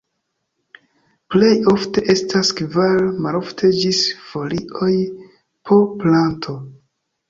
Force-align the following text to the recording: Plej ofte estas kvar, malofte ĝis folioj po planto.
Plej 1.35 1.51
ofte 1.73 2.03
estas 2.15 2.51
kvar, 2.63 2.97
malofte 3.29 3.73
ĝis 3.85 4.03
folioj 4.33 4.93
po 5.01 5.83
planto. 6.05 6.63